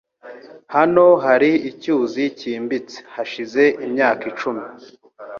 [0.75, 4.63] Hano hari icyuzi cyimbitse hashize imyaka icumi